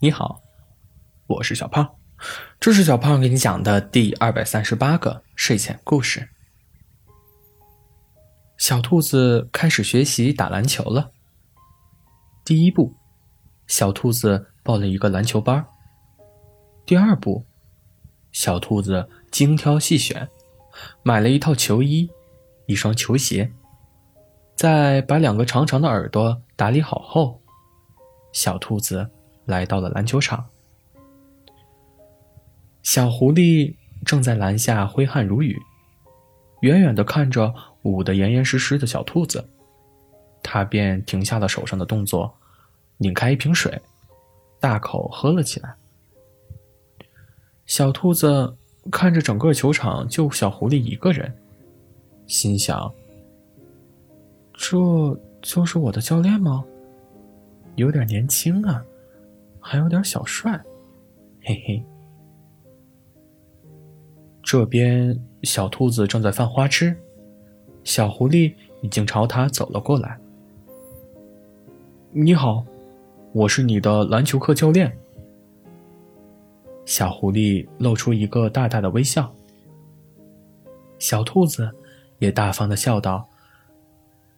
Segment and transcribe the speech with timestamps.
[0.00, 0.40] 你好，
[1.26, 1.96] 我是小胖，
[2.60, 6.28] 这是小胖给你讲的第二百三十八个睡前故事。
[8.58, 11.10] 小兔子开始学习打篮球了。
[12.44, 12.94] 第一步，
[13.66, 15.66] 小兔子报了一个篮球班。
[16.86, 17.44] 第二步，
[18.30, 20.28] 小兔子精挑细选，
[21.02, 22.08] 买了一套球衣，
[22.66, 23.50] 一双球鞋，
[24.54, 27.42] 在把两个长长的耳朵打理好后，
[28.32, 29.10] 小兔子。
[29.48, 30.44] 来到了篮球场，
[32.82, 35.58] 小狐狸正在篮下挥汗如雨，
[36.60, 39.42] 远远的看着捂得严严实实的小兔子，
[40.42, 42.30] 他便停下了手上的动作，
[42.98, 43.80] 拧开一瓶水，
[44.60, 45.74] 大口喝了起来。
[47.64, 48.54] 小兔子
[48.92, 51.34] 看着整个球场就小狐狸一个人，
[52.26, 52.92] 心想：
[54.52, 54.76] 这
[55.40, 56.62] 就是我的教练吗？
[57.76, 58.84] 有点年轻啊。
[59.70, 60.58] 还有点小帅，
[61.42, 61.84] 嘿嘿。
[64.42, 66.96] 这边小兔子正在犯花痴，
[67.84, 70.18] 小狐狸已经朝他走了过来。
[72.12, 72.64] 你好，
[73.34, 74.90] 我是你的篮球课教练。
[76.86, 79.30] 小狐狸露出一个大大的微笑，
[80.98, 81.70] 小兔子
[82.20, 83.28] 也大方的笑道：“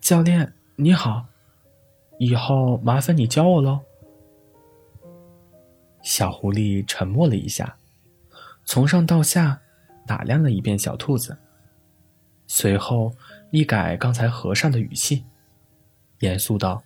[0.02, 1.26] 教练你好，
[2.18, 3.78] 以后麻烦你教我喽。”
[6.10, 7.76] 小狐狸沉默了一下，
[8.64, 9.60] 从上到下
[10.08, 11.38] 打量了一遍小兔子，
[12.48, 13.14] 随后
[13.52, 15.22] 一改刚才和善的语气，
[16.18, 16.82] 严肃道：“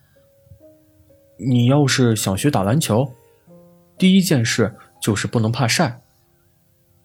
[1.40, 3.10] 你要是想学打篮球，
[3.96, 5.98] 第一件事就是不能怕晒。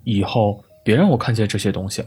[0.04, 2.04] 以后别让我看见这些东西。”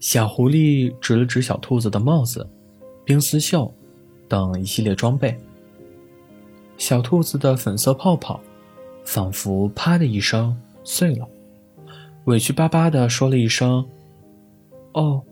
[0.00, 2.48] 小狐狸指了指小兔子的帽子、
[3.04, 3.70] 冰丝袖
[4.26, 5.38] 等一系列装备。
[6.76, 8.40] 小兔子的粉色泡泡，
[9.04, 11.28] 仿佛啪的一声碎了，
[12.24, 13.86] 委屈巴巴的说了一声
[14.92, 15.22] ：“哦。”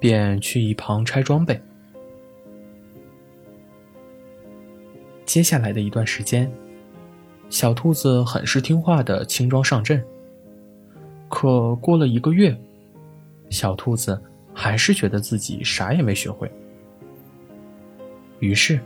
[0.00, 1.60] 便去一旁拆装备。
[5.24, 6.50] 接下来的一段时间，
[7.48, 10.04] 小兔子很是听话的轻装上阵。
[11.28, 12.58] 可过了一个月，
[13.48, 14.20] 小兔子
[14.52, 16.50] 还是觉得自己啥也没学会，
[18.40, 18.80] 于是。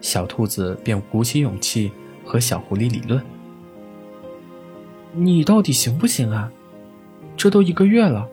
[0.00, 1.90] 小兔子便鼓起勇气
[2.24, 3.24] 和小狐狸理论
[5.12, 6.50] ：“你到底行不行啊？
[7.36, 8.28] 这都一个月了，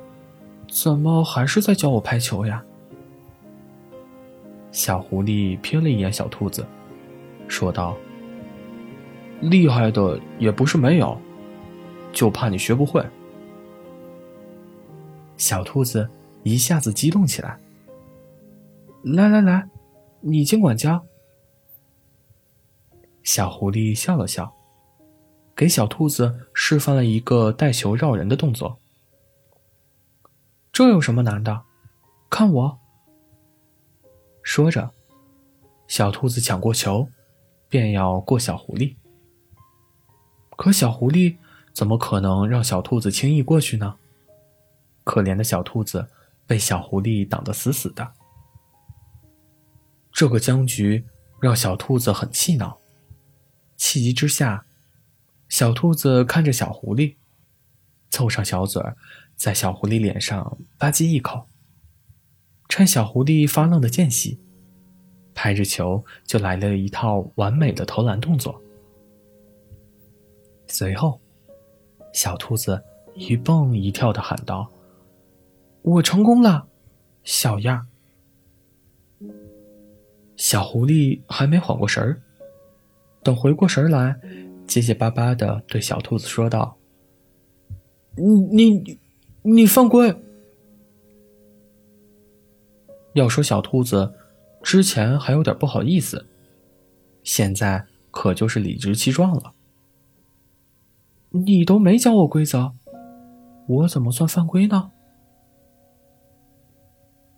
[0.70, 2.64] 怎么还是在教我拍球呀？”
[4.72, 6.66] 小狐狸瞥了一眼小兔子，
[7.48, 7.96] 说道
[9.42, 11.18] ：“厉害的也不是没有，
[12.12, 13.04] 就怕你学不会。”
[15.38, 16.08] 小兔子
[16.44, 17.58] 一下子激动起来
[19.04, 19.68] ：“来来来，
[20.22, 21.04] 你尽管教。”
[23.26, 24.54] 小狐狸笑了笑，
[25.56, 28.80] 给小兔子示范了一个带球绕人的动作。
[30.72, 31.64] 这有什么难的？
[32.30, 32.80] 看我！
[34.44, 34.92] 说着，
[35.88, 37.10] 小兔子抢过球，
[37.68, 38.96] 便要过小狐狸。
[40.56, 41.36] 可小狐狸
[41.74, 43.98] 怎么可能让小兔子轻易过去呢？
[45.04, 46.08] 可怜的小兔子
[46.46, 48.14] 被小狐狸挡得死死的。
[50.12, 51.04] 这个僵局
[51.42, 52.80] 让小兔子很气恼。
[53.96, 54.66] 气急之下，
[55.48, 57.16] 小兔子看着小狐狸，
[58.10, 58.98] 凑上小嘴儿，
[59.38, 61.48] 在小狐狸脸上吧唧一口。
[62.68, 64.38] 趁小狐狸发愣的间隙，
[65.34, 68.62] 拍着球就来了一套完美的投篮动作。
[70.68, 71.22] 随后，
[72.12, 72.84] 小兔子
[73.14, 74.70] 一蹦一跳的喊道
[75.84, 76.68] ：“我成功了，
[77.24, 77.88] 小样！”
[80.36, 82.22] 小狐狸还没缓过神儿。
[83.26, 84.16] 等回过神来，
[84.68, 86.78] 结结巴巴的对小兔子说道
[88.16, 89.00] ：“你你
[89.42, 90.16] 你犯规！”
[93.14, 94.14] 要说小兔子
[94.62, 96.28] 之前还有点不好意思，
[97.24, 99.54] 现在可就是理直气壮了。
[101.32, 102.74] 你都没教我规则，
[103.68, 104.92] 我怎么算犯规呢？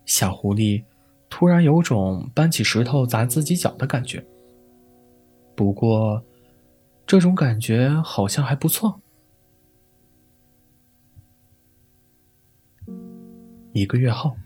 [0.06, 0.84] 小狐狸
[1.30, 4.26] 突然有种搬起石头砸自己脚的感觉。
[5.58, 6.24] 不过，
[7.08, 9.02] 这种感觉好像还不错。
[13.74, 14.38] 一个月后，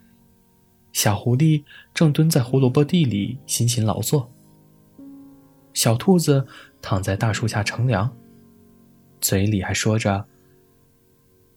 [0.94, 4.32] 小狐狸正蹲在胡萝卜地里辛勤劳作，
[5.74, 6.48] 小兔子
[6.82, 8.10] 躺在大树下乘凉，
[9.20, 10.26] 嘴里还说着：“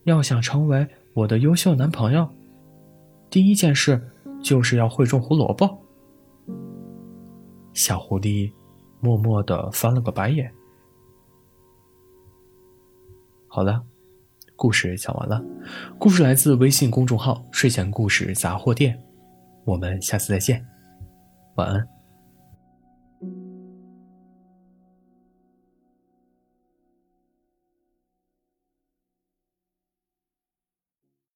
[0.03, 2.29] 要想成为我的优秀男朋友，
[3.31, 4.11] 第一件事
[4.43, 5.79] 就是要会种胡萝卜。”
[7.73, 8.53] 小狐狸。
[9.05, 10.51] 默默的翻了个白眼。
[13.47, 13.85] 好了，
[14.57, 15.45] 故事讲完了。
[15.99, 18.99] 故事来自微信公众号“睡前故事杂货店”，
[19.67, 20.67] 我们下次再见，
[21.57, 21.94] 晚安。